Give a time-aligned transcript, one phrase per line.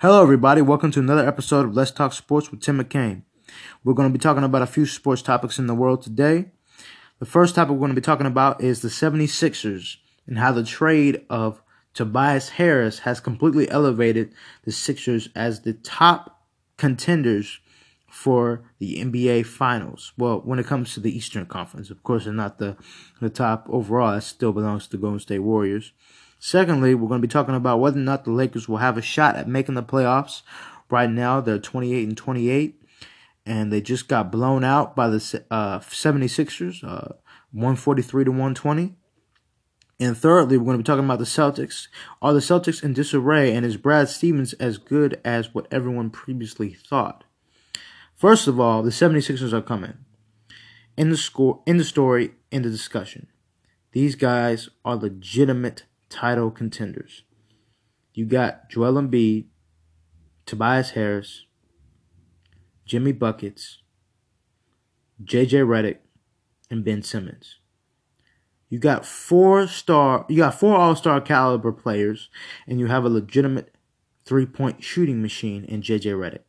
[0.00, 0.60] Hello, everybody.
[0.60, 3.22] Welcome to another episode of Let's Talk Sports with Tim McCain.
[3.84, 6.46] We're going to be talking about a few sports topics in the world today.
[7.20, 10.64] The first topic we're going to be talking about is the 76ers and how the
[10.64, 11.62] trade of
[11.94, 14.34] Tobias Harris has completely elevated
[14.64, 16.42] the Sixers as the top
[16.76, 17.60] contenders
[18.08, 20.12] for the NBA Finals.
[20.18, 22.76] Well, when it comes to the Eastern Conference, of course, and not the
[23.20, 24.12] the top overall.
[24.12, 25.92] That still belongs to the Golden State Warriors.
[26.38, 29.02] Secondly, we're going to be talking about whether or not the Lakers will have a
[29.02, 30.42] shot at making the playoffs.
[30.90, 32.82] Right now, they're 28 and 28,
[33.46, 37.14] and they just got blown out by the uh, 76ers, uh,
[37.52, 38.94] 143 to 120.
[40.00, 41.86] And thirdly, we're going to be talking about the Celtics.
[42.20, 46.74] Are the Celtics in disarray, and is Brad Stevens as good as what everyone previously
[46.74, 47.24] thought?
[48.14, 49.94] First of all, the 76ers are coming.
[50.96, 53.28] In the score in the story, in the discussion.
[53.92, 55.84] These guys are legitimate
[56.14, 57.24] title contenders.
[58.14, 59.46] You got Joel Embiid,
[60.46, 61.46] Tobias Harris,
[62.86, 63.82] Jimmy Buckets,
[65.22, 65.98] JJ Redick,
[66.70, 67.58] and Ben Simmons.
[68.68, 72.30] You got four star you got four all-star caliber players,
[72.66, 73.74] and you have a legitimate
[74.24, 76.44] three-point shooting machine in JJ Redick.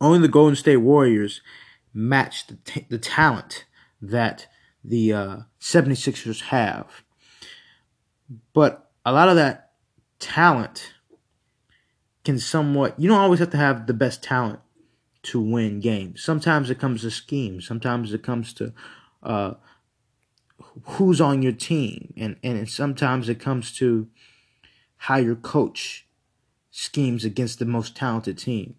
[0.00, 1.40] Only the Golden State Warriors
[1.94, 3.64] match the, t- the talent
[4.00, 4.46] that
[4.84, 7.01] the uh, 76ers have.
[8.52, 9.72] But a lot of that
[10.18, 10.92] talent
[12.24, 14.60] can somewhat, you don't always have to have the best talent
[15.24, 16.22] to win games.
[16.22, 18.72] Sometimes it comes to scheme, sometimes it comes to
[19.22, 19.54] uh,
[20.84, 24.08] who's on your team, and, and sometimes it comes to
[24.96, 26.06] how your coach
[26.70, 28.76] schemes against the most talented team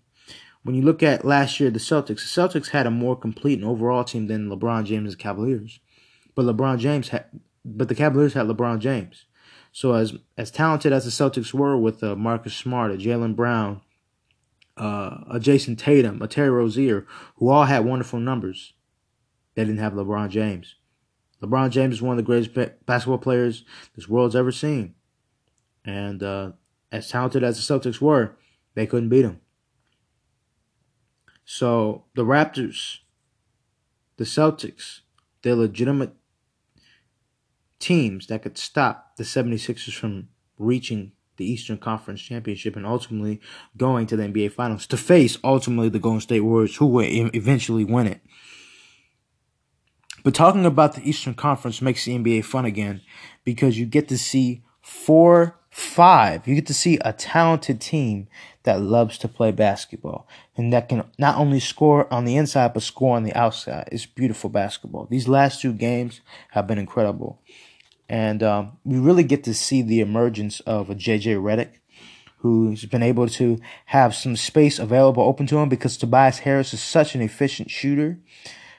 [0.64, 3.68] when you look at last year, the Celtics, the Celtics had a more complete and
[3.68, 5.80] overall team than LeBron James Cavaliers.
[6.36, 7.26] But LeBron James had,
[7.64, 9.26] but the Cavaliers had LeBron James.
[9.74, 13.82] So as as talented as the Celtics were with uh, Marcus Smart, a Jaylen Brown,
[14.78, 17.08] uh, a Jayson Tatum, a Terry Rozier,
[17.38, 18.74] who all had wonderful numbers,
[19.56, 20.76] they didn't have LeBron James.
[21.42, 22.53] LeBron James is one of the greatest
[22.86, 23.66] basketball players
[23.96, 24.94] this world's ever seen.
[25.84, 26.52] And uh,
[26.92, 28.38] as talented as the Celtics were,
[28.76, 29.42] they couldn't beat him.
[31.46, 33.00] So the Raptors,
[34.18, 35.00] the Celtics,
[35.42, 36.14] they're legitimate
[37.84, 43.42] teams that could stop the 76ers from reaching the Eastern Conference Championship and ultimately
[43.76, 47.84] going to the NBA Finals to face ultimately the Golden State Warriors, who will eventually
[47.84, 48.22] win it.
[50.24, 53.02] But talking about the Eastern Conference makes the NBA fun again
[53.44, 58.28] because you get to see four Five, you get to see a talented team
[58.62, 62.84] that loves to play basketball and that can not only score on the inside but
[62.84, 63.90] score on the outside.
[63.92, 65.08] It's beautiful basketball.
[65.10, 66.22] These last two games
[66.52, 67.42] have been incredible,
[68.09, 71.80] and um, we really get to see the emergence of a JJ Redick,
[72.38, 76.81] who's been able to have some space available open to him because Tobias Harris is
[76.81, 78.19] such an efficient shooter.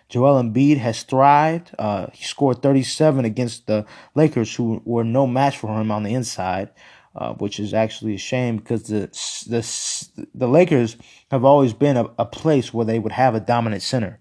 [0.09, 1.71] Joel Embiid has thrived.
[1.79, 6.15] Uh, he scored 37 against the Lakers, who were no match for him on the
[6.15, 6.71] inside,
[7.17, 9.09] uh, which is actually a shame because the
[9.49, 10.97] the the Lakers
[11.31, 14.21] have always been a, a place where they would have a dominant center.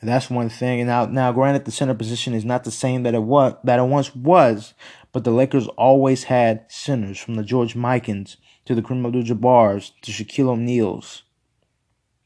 [0.00, 0.80] And that's one thing.
[0.80, 3.78] And now, now, granted, the center position is not the same that it was that
[3.78, 4.74] it once was,
[5.12, 10.12] but the Lakers always had centers from the George Mikans to the Kareem Abdul-Jabbars to
[10.12, 11.22] Shaquille O'Neal's.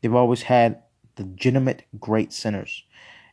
[0.01, 0.83] They've always had
[1.19, 2.85] legitimate great centers.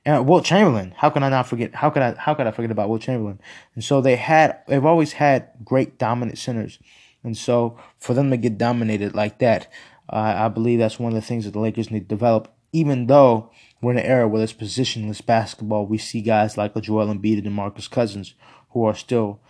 [0.04, 1.76] And Wilt Chamberlain, how can I not forget?
[1.76, 2.16] How could I?
[2.16, 3.40] How could I forget about Wilt Chamberlain?
[3.76, 6.80] And so they had, they've always had great dominant centers,
[7.24, 9.72] and so for them to get dominated like that,
[10.10, 12.52] uh, I believe that's one of the things that the Lakers need to develop.
[12.74, 17.14] Even though we're in an era where there's positionless basketball, we see guys like Joel
[17.14, 18.36] Embiid and Marcus Cousins
[18.70, 19.42] who are still,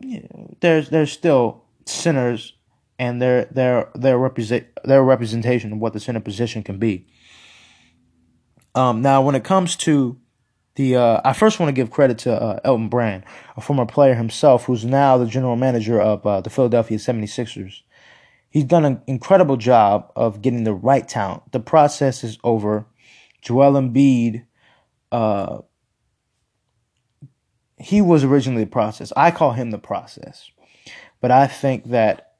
[0.00, 2.54] you know, there's there's still centers
[2.98, 7.06] and their their their represent their representation of what the center position can be.
[8.74, 10.18] Um, now, when it comes to
[10.74, 13.24] the, uh, I first want to give credit to uh, Elton Brand,
[13.56, 17.80] a former player himself, who's now the general manager of uh, the Philadelphia 76ers.
[18.50, 21.52] He's done an incredible job of getting the right talent.
[21.52, 22.86] The process is over.
[23.42, 24.44] Joel Embiid,
[25.12, 25.58] uh,
[27.78, 29.12] he was originally the process.
[29.16, 30.50] I call him the process.
[31.20, 32.34] But I think that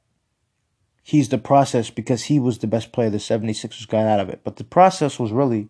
[1.02, 4.40] he's the process because he was the best player the 76ers got out of it.
[4.42, 5.68] But the process was really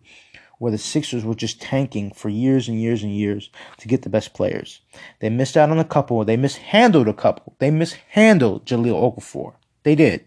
[0.59, 4.09] where the Sixers were just tanking for years and years and years to get the
[4.09, 4.81] best players.
[5.19, 6.23] They missed out on a couple.
[6.25, 7.55] They mishandled a couple.
[7.59, 9.53] They mishandled Jahlil Okafor.
[9.87, 10.25] They did.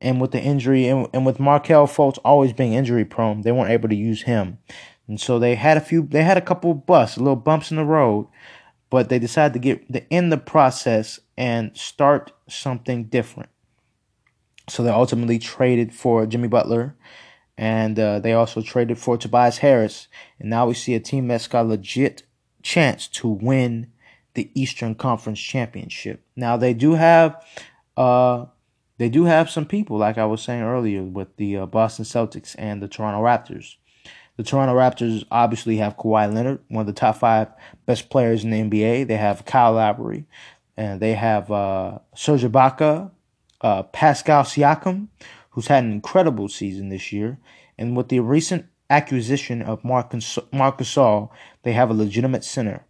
[0.00, 3.72] And with the injury and, and with Markelle Fultz always being injury prone, they weren't
[3.72, 4.58] able to use him.
[5.08, 7.78] And so they had a few, they had a couple of busts, little bumps in
[7.78, 8.28] the road.
[8.90, 13.50] but they decided to get to end the process and start something different.
[14.68, 16.94] So they ultimately traded for Jimmy Butler,
[17.56, 20.08] and uh, they also traded for Tobias Harris.
[20.38, 22.22] And now we see a team that's got a legit
[22.62, 23.92] chance to win
[24.34, 26.22] the Eastern Conference Championship.
[26.36, 27.42] Now they do have,
[27.98, 28.46] uh,
[28.98, 32.54] they do have some people like I was saying earlier with the uh, Boston Celtics
[32.56, 33.76] and the Toronto Raptors.
[34.36, 37.48] The Toronto Raptors obviously have Kawhi Leonard, one of the top five
[37.86, 39.08] best players in the NBA.
[39.08, 40.26] They have Kyle Lowry,
[40.76, 43.10] and they have uh, Serge Ibaka,
[43.62, 45.08] uh, Pascal Siakam,
[45.50, 47.38] who's had an incredible season this year.
[47.76, 51.30] And with the recent acquisition of Marcus, Marc Gasol,
[51.64, 52.86] they have a legitimate center.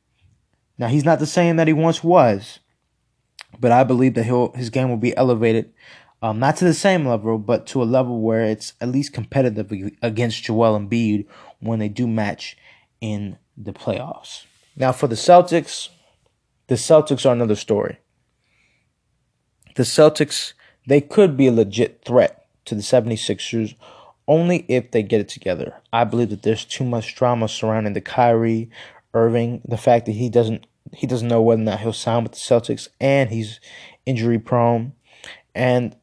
[0.76, 2.58] Now, he's not the same that he once was,
[3.60, 5.72] but I believe that he'll, his game will be elevated
[6.20, 9.72] um, not to the same level, but to a level where it's at least competitive
[10.02, 11.26] against Joel Embiid
[11.60, 12.56] when they do match
[13.00, 14.44] in the playoffs.
[14.76, 15.88] Now, for the Celtics,
[16.66, 17.98] the Celtics are another story.
[19.76, 20.54] The Celtics,
[20.86, 23.74] they could be a legit threat to the 76ers
[24.26, 25.74] only if they get it together.
[25.92, 28.70] I believe that there's too much drama surrounding the Kyrie
[29.14, 32.32] Irving, the fact that he doesn't he doesn't know whether or not he'll sign with
[32.32, 33.60] the Celtics and he's
[34.06, 34.92] injury prone.
[35.54, 35.96] And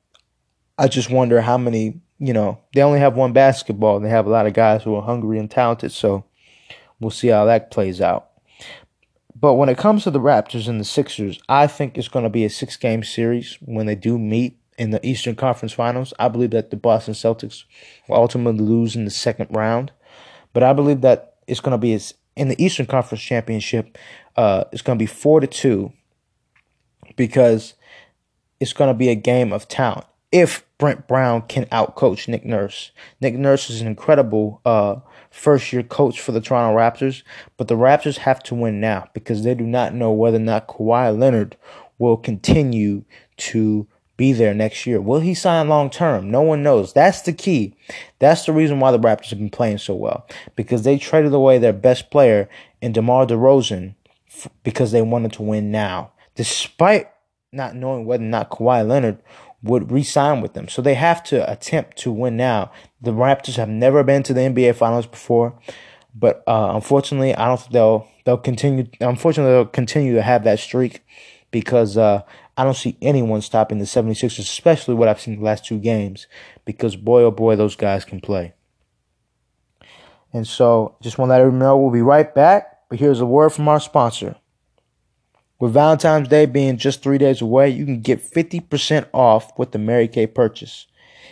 [0.78, 4.28] I just wonder how many, you know, they only have one basketball and they have
[4.28, 6.26] a lot of guys who are hungry and talented, so
[7.00, 8.30] we'll see how that plays out.
[9.38, 12.30] But when it comes to the Raptors and the Sixers, I think it's going to
[12.30, 16.14] be a six game series when they do meet in the Eastern Conference Finals.
[16.20, 17.64] I believe that the Boston Celtics
[18.08, 19.92] will ultimately lose in the second round.
[20.54, 21.94] But I believe that it's going to be
[22.36, 23.98] in the Eastern Conference Championship,
[24.36, 25.92] uh, it's going to be 4 to 2
[27.16, 27.76] because
[28.60, 32.92] it's going to be a game of talent if Brett Brown can outcoach Nick Nurse.
[33.22, 34.98] Nick Nurse is an incredible uh,
[35.32, 37.24] first year coach for the Toronto Raptors,
[37.56, 40.68] but the Raptors have to win now because they do not know whether or not
[40.68, 41.56] Kawhi Leonard
[41.98, 43.06] will continue
[43.38, 43.88] to
[44.18, 45.02] be there next year.
[45.02, 46.32] Will he sign long term?
[46.32, 46.94] No one knows.
[46.94, 47.76] That's the key.
[48.20, 51.58] That's the reason why the Raptors have been playing so well because they traded away
[51.58, 52.50] their best player
[52.82, 53.96] in DeMar DeRozan
[54.64, 57.10] because they wanted to win now, despite
[57.52, 59.20] not knowing whether or not Kawhi Leonard
[59.64, 60.68] would re-sign with them.
[60.68, 62.72] So they have to attempt to win now.
[63.02, 65.58] The Raptors have never been to the NBA Finals before,
[66.14, 68.88] but uh, unfortunately, I don't think they'll they'll continue.
[69.02, 71.04] Unfortunately, they'll continue to have that streak
[71.52, 72.22] because uh,
[72.58, 76.28] I don't see anyone stopping the 76ers, especially what I've seen the last two games.
[76.64, 78.54] Because boy, oh boy, those guys can play.
[80.32, 82.90] And so, just want to let everyone know we'll be right back.
[82.90, 84.36] But here's a word from our sponsor.
[85.60, 89.80] With Valentine's Day being just three days away, you can get 50% off with the
[89.80, 90.88] Mary Kay purchase.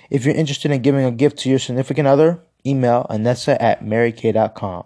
[0.09, 4.85] If you're interested in giving a gift to your significant other, email Anessa at marykay.com.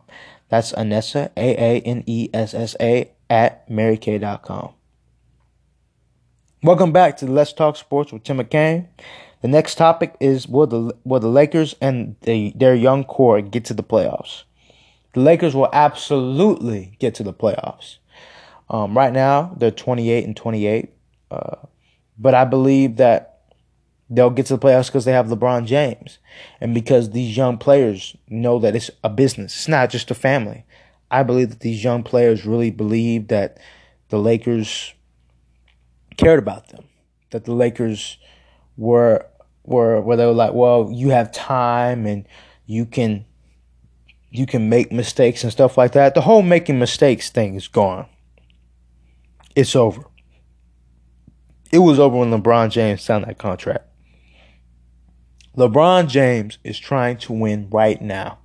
[0.50, 4.74] That's Anessa, A A N E S S A, at marykay.com.
[6.64, 8.88] Welcome back to Let's Talk Sports with Tim McCain.
[9.44, 13.64] The next topic is will the will the Lakers and the, their young core get
[13.66, 14.42] to the playoffs?
[15.14, 17.98] The Lakers will absolutely get to the playoffs.
[18.72, 20.90] Um, right now, they're 28 and 28.
[21.30, 21.58] Uh,
[22.18, 23.54] but I believe that
[24.10, 26.18] they'll get to the playoffs because they have LeBron James
[26.60, 29.56] and because these young players know that it's a business.
[29.56, 30.66] It's not just a family.
[31.12, 33.60] I believe that these young players really believe that
[34.10, 34.96] the Lakers
[36.18, 36.86] cared about them,
[37.32, 38.18] that the Lakers
[38.76, 39.26] were
[39.64, 42.28] were where they were like, well, you have time and
[42.66, 43.26] you can
[44.30, 46.14] you can make mistakes and stuff like that.
[46.14, 48.08] The whole making mistakes thing is gone
[49.58, 50.04] it's over.
[51.72, 53.86] It was over when LeBron James signed that contract.
[55.58, 58.38] LeBron James is trying to win right now.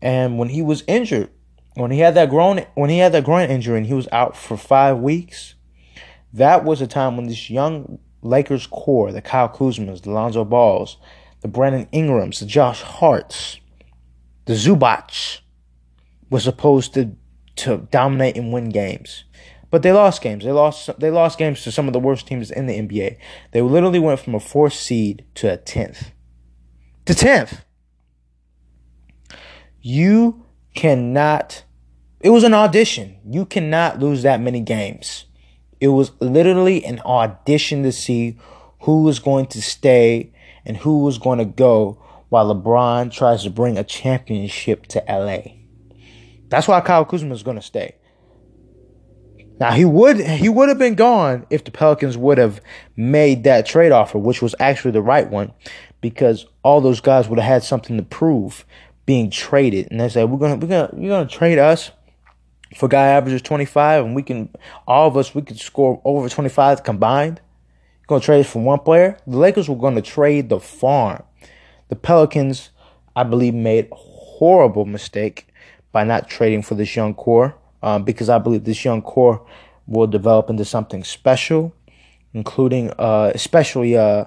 [0.00, 1.28] And when he was injured,
[1.74, 4.34] when he had that groin when he had that groin injury and he was out
[4.34, 5.54] for five weeks,
[6.34, 10.96] that was a time when this young Lakers core, the Kyle Kuzmas, the Lonzo Balls,
[11.40, 13.58] the Brandon Ingrams, the Josh Harts,
[14.46, 15.40] the Zubac,
[16.30, 17.16] was supposed to
[17.56, 19.24] to dominate and win games.
[19.70, 20.44] But they lost games.
[20.44, 23.16] They lost they lost games to some of the worst teams in the NBA.
[23.52, 26.10] They literally went from a fourth seed to a tenth.
[27.06, 27.64] To tenth.
[29.80, 31.64] You cannot
[32.20, 33.18] it was an audition.
[33.28, 35.26] You cannot lose that many games.
[35.80, 38.38] It was literally an audition to see
[38.80, 40.32] who was going to stay
[40.64, 45.54] and who was going to go while LeBron tries to bring a championship to LA.
[46.48, 47.96] That's why Kyle Kuzma is going to stay.
[49.60, 52.60] Now he would he would have been gone if the Pelicans would have
[52.96, 55.52] made that trade offer, which was actually the right one,
[56.00, 58.64] because all those guys would have had something to prove
[59.06, 59.88] being traded.
[59.90, 61.92] And they said, We're gonna we're gonna you're gonna trade us
[62.74, 64.48] If a guy averages 25 and we can,
[64.88, 67.40] all of us, we could score over 25 combined,
[68.00, 69.16] you're going to trade for one player?
[69.28, 71.22] The Lakers were going to trade the farm.
[71.88, 72.70] The Pelicans,
[73.14, 75.46] I believe, made horrible mistake
[75.92, 79.46] by not trading for this young core um, because I believe this young core
[79.86, 81.72] will develop into something special,
[82.32, 84.24] including uh, especially uh,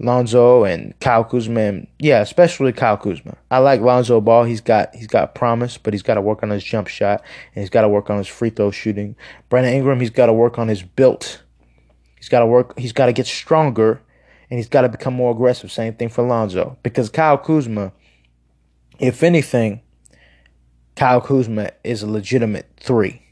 [0.00, 1.60] Lonzo and Kyle Kuzma.
[1.60, 3.36] And, yeah, especially Kyle Kuzma.
[3.50, 4.44] I like Lonzo Ball.
[4.44, 7.22] He's got he's got promise, but he's got to work on his jump shot
[7.54, 9.16] and he's got to work on his free throw shooting.
[9.48, 11.42] Brandon Ingram, he's got to work on his built.
[12.16, 12.78] He's got to work.
[12.78, 14.00] He's got to get stronger,
[14.50, 15.70] and he's got to become more aggressive.
[15.70, 17.92] Same thing for Lonzo because Kyle Kuzma,
[18.98, 19.80] if anything,
[20.96, 23.22] Kyle Kuzma is a legitimate three,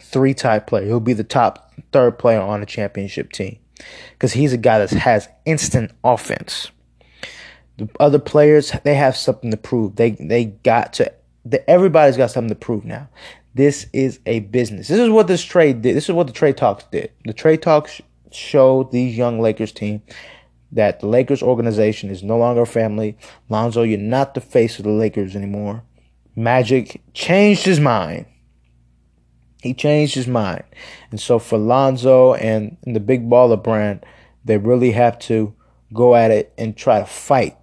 [0.00, 0.86] three type player.
[0.86, 3.58] He'll be the top third player on a championship team
[4.12, 6.70] because he's a guy that has instant offense.
[7.78, 9.96] The other players, they have something to prove.
[9.96, 11.12] They they got to.
[11.44, 13.08] The, everybody's got something to prove now.
[13.54, 14.88] This is a business.
[14.88, 15.96] This is what this trade did.
[15.96, 17.10] This is what the trade talks did.
[17.24, 20.02] The trade talks showed these young Lakers team
[20.72, 23.16] that the Lakers organization is no longer a family.
[23.48, 25.82] Lonzo, you're not the face of the Lakers anymore.
[26.36, 28.26] Magic changed his mind.
[29.62, 30.64] He changed his mind.
[31.10, 34.04] And so for Lonzo and, and the big baller brand,
[34.44, 35.54] they really have to
[35.92, 37.56] go at it and try to fight.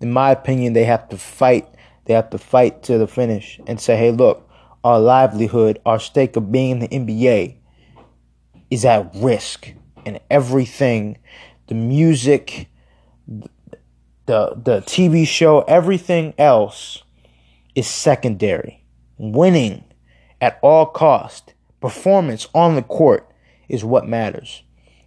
[0.00, 1.68] In my opinion, they have to fight.
[2.06, 4.48] They have to fight to the finish and say, hey, look,
[4.82, 7.56] our livelihood, our stake of being in the NBA
[8.70, 9.72] is at risk.
[10.06, 11.18] And everything,
[11.68, 12.68] the music,
[13.26, 17.02] the, the TV show, everything else
[17.74, 18.84] is secondary.
[19.16, 19.84] Winning
[20.40, 23.30] at all cost, performance on the court
[23.68, 24.62] is what matters.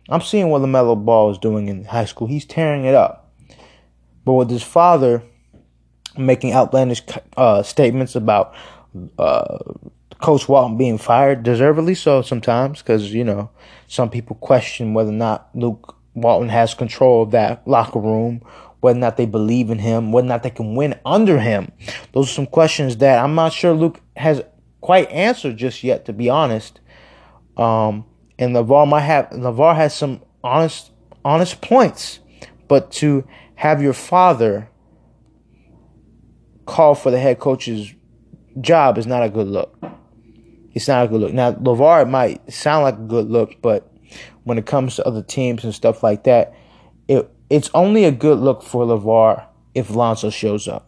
[0.10, 2.28] I'm seeing what LaMelo Ball is doing in high school.
[2.28, 3.32] He's tearing it up.
[4.24, 5.24] But with his father
[6.18, 7.04] making outlandish
[7.36, 8.54] uh, statements about
[9.20, 9.60] uh,
[10.22, 13.50] Coach Walton being fired, deservedly so sometimes, because, you know,
[13.88, 18.42] some people question whether or not Luke Walton has control of that locker room,
[18.80, 21.72] whether or not they believe in him, whether or not they can win under him.
[22.14, 24.42] Those are some questions that I'm not sure Luke has
[24.88, 26.80] quite answered just yet, to be honest.
[27.58, 28.06] Um,
[28.40, 30.92] and LaVar might have LaVar has some honest
[31.26, 32.20] honest points,
[32.70, 34.70] but to have your father
[36.66, 37.94] call for the head coach's
[38.62, 39.78] job is not a good look.
[40.72, 41.34] It's not a good look.
[41.34, 43.92] Now LaVar might sound like a good look, but
[44.46, 46.54] when it comes to other teams and stuff like that,
[47.10, 50.87] it it's only a good look for LaVar if Lonzo shows up.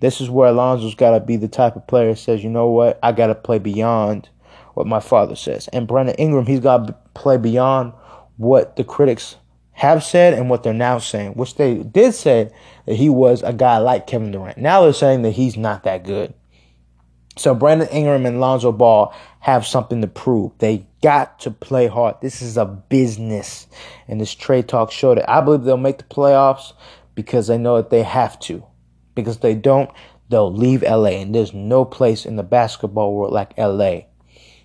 [0.00, 2.68] This is where Alonzo's got to be the type of player that says, you know
[2.68, 4.28] what, I got to play beyond
[4.74, 5.68] what my father says.
[5.68, 7.92] And Brandon Ingram, he's got to play beyond
[8.36, 9.36] what the critics
[9.72, 12.50] have said and what they're now saying, which they did say
[12.86, 14.58] that he was a guy like Kevin Durant.
[14.58, 16.34] Now they're saying that he's not that good.
[17.36, 20.52] So Brandon Ingram and Lonzo Ball have something to prove.
[20.58, 22.16] They got to play hard.
[22.20, 23.66] This is a business.
[24.08, 25.24] And this trade talk showed it.
[25.26, 26.72] I believe they'll make the playoffs
[27.14, 28.64] because they know that they have to
[29.14, 29.90] because they don't,
[30.28, 31.20] they'll leave LA.
[31.20, 34.02] And there's no place in the basketball world like LA.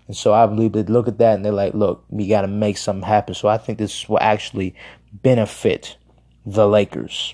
[0.08, 2.48] And so I believe they look at that and they're like, look, we got to
[2.48, 3.34] make something happen.
[3.34, 4.76] So I think this will actually
[5.12, 5.98] benefit
[6.46, 7.34] the Lakers.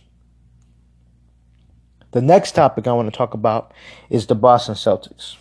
[2.11, 3.73] The next topic I want to talk about
[4.09, 5.35] is the Boston Celtics.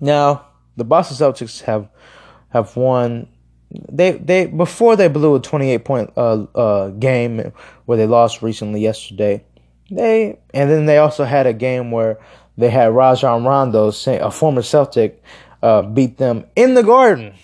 [0.00, 1.88] Now, the Boston Celtics have
[2.50, 3.28] have won
[3.70, 7.52] they they before they blew a 28 point uh, uh, game
[7.86, 9.44] where they lost recently yesterday
[9.96, 12.18] they and then they also had a game where
[12.56, 15.22] they had Rajon Rondo, a former Celtic,
[15.62, 17.34] uh, beat them in the Garden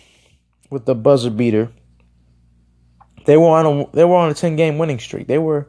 [0.71, 1.71] with the buzzer beater.
[3.25, 5.27] They were on a they were on a ten game winning streak.
[5.27, 5.69] They were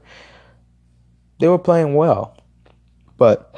[1.39, 2.37] they were playing well,
[3.17, 3.55] but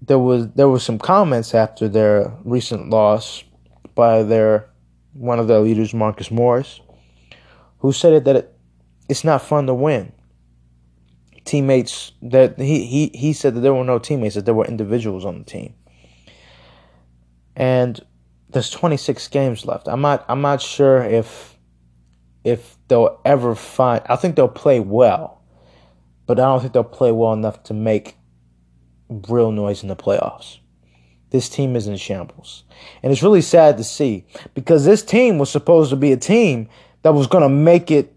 [0.00, 3.44] there was there was some comments after their recent loss
[3.94, 4.68] by their
[5.12, 6.80] one of their leaders, Marcus Morris,
[7.78, 8.54] who said it that it,
[9.08, 10.12] it's not fun to win
[11.44, 15.24] teammates that he, he he said that there were no teammates that there were individuals
[15.24, 15.74] on the team.
[17.54, 18.00] And
[18.50, 19.88] there's 26 games left.
[19.88, 21.56] I'm not i'm not sure if
[22.44, 25.42] if they'll ever find i think they'll play well
[26.26, 28.16] but i don't think they'll play well enough to make
[29.28, 30.58] real noise in the playoffs.
[31.30, 32.64] This team is in shambles.
[33.02, 36.68] And it's really sad to see because this team was supposed to be a team
[37.02, 38.14] that was going to make it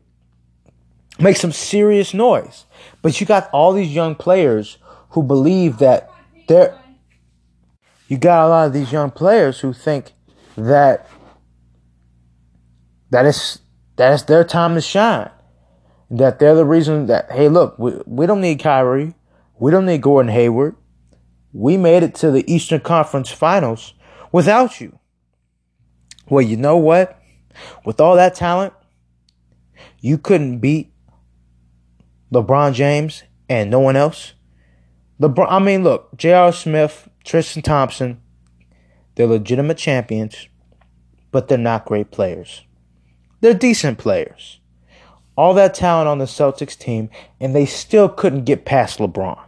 [1.19, 2.65] make some serious noise.
[3.01, 4.77] But you got all these young players
[5.09, 6.09] who believe that
[6.47, 6.79] they're.
[8.07, 10.13] You got a lot of these young players who think
[10.55, 11.07] that
[13.09, 13.59] that is
[13.95, 15.29] that is their time to shine.
[16.11, 19.15] That they're the reason that hey look we, we don't need Kyrie,
[19.59, 20.75] we don't need Gordon Hayward.
[21.51, 23.93] we made it to the Eastern Conference Finals
[24.31, 24.99] without you.
[26.29, 27.19] Well, you know what?
[27.85, 28.73] With all that talent,
[30.01, 30.91] you couldn't beat
[32.35, 34.33] LeBron James and no one else.
[35.19, 36.51] LeBron, I mean, look, J.R.
[36.51, 38.21] Smith, Tristan Thompson,
[39.15, 40.49] they're legitimate champions,
[41.31, 42.63] but they're not great players.
[43.39, 44.59] They're decent players.
[45.37, 49.39] All that talent on the Celtics team, and they still couldn't get past LeBron.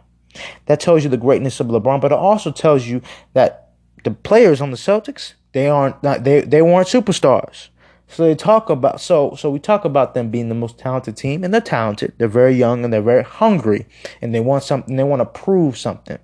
[0.66, 3.02] That tells you the greatness of LeBron, but it also tells you
[3.34, 3.70] that
[4.04, 7.68] the players on the Celtics, they aren't not, they they weren't superstars.
[8.08, 11.44] So they talk about so so we talk about them being the most talented team,
[11.44, 12.14] and they're talented.
[12.18, 13.86] They're very young and they're very hungry,
[14.20, 14.96] and they want something.
[14.96, 16.18] They want to prove something.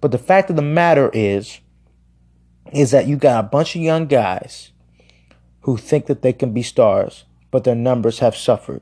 [0.00, 1.60] But the fact of the matter is,
[2.72, 4.72] is that you got a bunch of young guys
[5.62, 8.80] who think that they can be stars, but their numbers have suffered.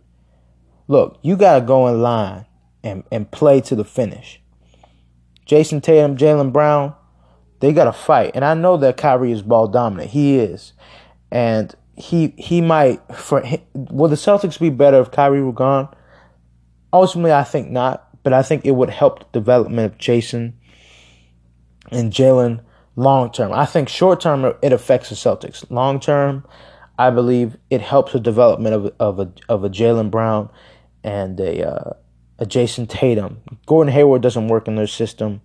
[0.88, 2.46] Look, you got to go in line
[2.84, 4.40] and, and play to the finish.
[5.46, 6.94] Jayson Tatum, Jaylen Brown,
[7.60, 8.32] they got to fight.
[8.34, 10.10] And I know that Kyrie is ball dominant.
[10.10, 10.74] He is.
[11.30, 13.42] And he he might for
[13.74, 15.88] will the Celtics be better if Kyrie were gone?
[16.92, 20.54] Ultimately, I think not, but I think it would help the development of Jayson
[21.90, 22.60] and Jaylen
[22.96, 23.52] long term.
[23.52, 25.68] I think short term it affects the Celtics.
[25.70, 26.44] Long term,
[26.98, 30.50] I believe it helps the development of of a of a Jaylen Brown
[31.02, 31.92] and a uh,
[32.38, 33.40] a Jayson Tatum.
[33.64, 35.40] Gordon Hayward doesn't work in their system.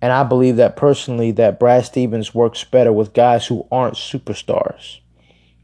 [0.00, 4.98] And I believe that personally that Brad Stevens works better with guys who aren't superstars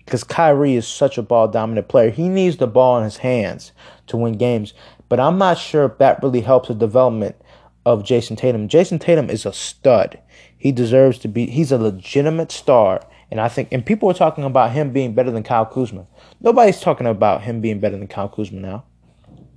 [0.08, 2.08] because Kyrie is such a ball dominant player.
[2.08, 3.72] He needs the ball in his hands
[4.06, 4.72] to win games.
[5.10, 7.36] But I'm not sure if that really helps the development
[7.84, 8.68] of Jayson Tatum.
[8.68, 10.18] Jayson Tatum is a stud.
[10.56, 13.06] He deserves to be, he's a legitimate star.
[13.30, 16.06] And I think, and people are talking about him being better than Kyle Kuzma.
[16.40, 18.84] Nobody's talking about him being better than Kyle Kuzma now.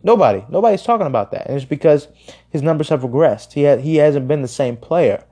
[0.04, 0.44] Nobody.
[0.50, 1.48] Nobody's talking about that.
[1.48, 2.10] And it's because
[2.50, 3.54] his numbers have regressed.
[3.54, 5.24] He, ha- he hasn't been the same player.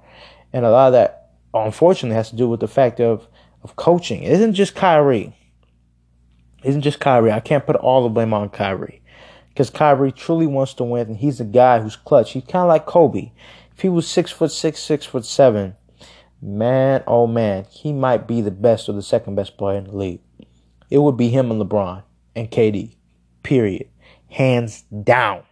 [0.54, 3.28] And a lot of that, unfortunately, has to do with the fact of
[3.64, 4.24] of coaching.
[4.24, 5.36] It isn't just Kyrie.
[6.64, 7.32] It isn't just Kyrie.
[7.32, 9.02] I can't put all the blame on Kyrie.
[9.50, 12.32] Because Kyrie truly wants to win, and he's a guy who's clutch.
[12.32, 13.32] He's kind of like Kobe.
[13.76, 15.76] If he was six foot six, six foot seven,
[16.42, 19.96] man, oh man, he might be the best or the second best player in the
[19.96, 20.22] league.
[20.90, 22.04] It would be him and LeBron
[22.36, 22.96] and KD.
[23.44, 23.90] Period.
[24.30, 25.44] Hands down.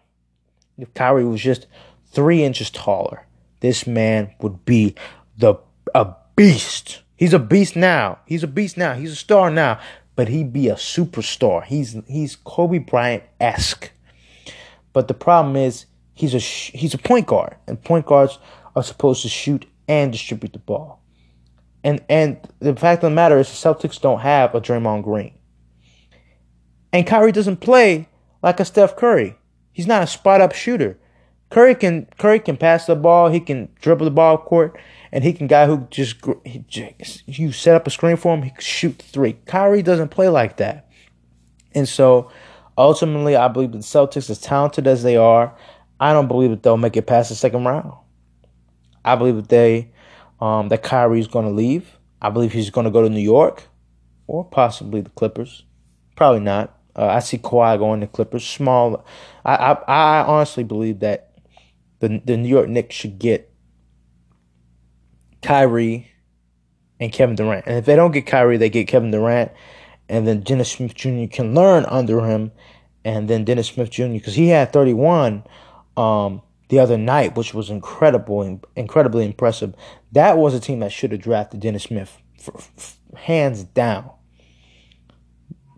[0.77, 1.67] If Kyrie was just
[2.11, 3.27] three inches taller,
[3.59, 4.95] this man would be
[5.37, 5.55] the
[5.95, 7.01] a beast.
[7.17, 8.19] He's a beast now.
[8.25, 8.93] He's a beast now.
[8.93, 9.79] He's a star now.
[10.15, 11.63] But he'd be a superstar.
[11.63, 13.91] He's he's Kobe Bryant esque.
[14.93, 18.39] But the problem is he's a he's a point guard, and point guards
[18.75, 21.03] are supposed to shoot and distribute the ball.
[21.83, 25.33] And and the fact of the matter is, the Celtics don't have a Draymond Green.
[26.91, 28.09] And Kyrie doesn't play
[28.41, 29.37] like a Steph Curry.
[29.71, 30.97] He's not a spot up shooter.
[31.49, 33.29] Curry can Curry can pass the ball.
[33.29, 34.77] He can dribble the ball court
[35.11, 36.17] and he can guy who just
[37.25, 39.33] you set up a screen for him, he can shoot three.
[39.45, 40.89] Kyrie doesn't play like that,
[41.73, 42.29] and so
[42.77, 45.55] ultimately, I believe the Celtics, as talented as they are,
[45.99, 47.93] I don't believe that they'll make it past the second round.
[49.05, 49.91] I believe that they
[50.41, 51.97] um, that Kyrie's going to leave.
[52.21, 53.63] I believe he's going to go to New York,
[54.27, 55.63] or possibly the Clippers.
[56.15, 56.77] Probably not.
[56.95, 58.45] Uh, I see Kawhi going to Clippers.
[58.45, 59.05] Small.
[59.45, 61.26] I, I I honestly believe that
[61.99, 63.51] the the New York Knicks should get
[65.41, 66.11] Kyrie,
[66.99, 67.65] and Kevin Durant.
[67.67, 69.51] And if they don't get Kyrie, they get Kevin Durant,
[70.09, 71.25] and then Dennis Smith Jr.
[71.29, 72.51] can learn under him,
[73.05, 74.07] and then Dennis Smith Jr.
[74.07, 75.43] because he had 31
[75.95, 79.73] um, the other night, which was incredible incredibly impressive.
[80.11, 84.11] That was a team that should have drafted Dennis Smith, for, for, hands down.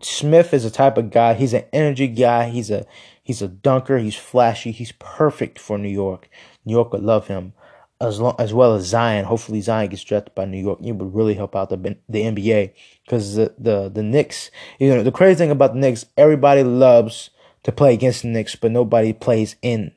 [0.02, 1.34] Smith is a type of guy.
[1.34, 2.50] He's an energy guy.
[2.50, 2.86] He's a
[3.30, 4.00] he's a dunker.
[4.00, 4.72] He's flashy.
[4.72, 6.28] He's perfect for New York.
[6.66, 7.54] New York would love him
[8.02, 9.26] as long as well as Zion.
[9.26, 10.80] Hopefully Zion gets drafted by New York.
[10.82, 11.78] It would really help out the
[12.10, 12.74] the NBA
[13.06, 14.50] because the, the the Knicks.
[14.80, 17.30] You know the crazy thing about the Knicks, everybody loves
[17.62, 19.92] to play against the Knicks, but nobody plays in.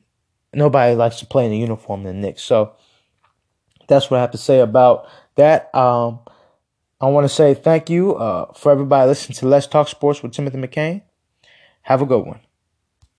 [0.53, 2.43] Nobody likes to play in the uniform in the Knicks.
[2.43, 2.75] So
[3.89, 5.75] that's what I have to say about that.
[5.75, 6.19] Um,
[7.01, 10.33] I want to say thank you uh, for everybody listening to Let's Talk Sports with
[10.33, 11.01] Timothy McCain.
[11.85, 12.41] Have a good one.